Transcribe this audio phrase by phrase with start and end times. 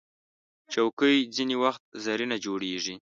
[0.73, 2.95] چوکۍ ځینې وخت زرینه جوړیږي.